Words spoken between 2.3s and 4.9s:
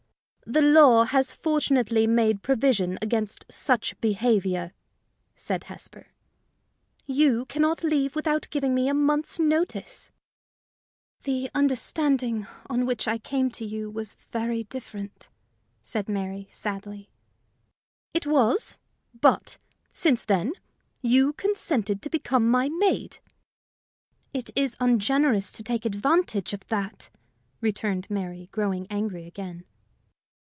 provision against such behavior,"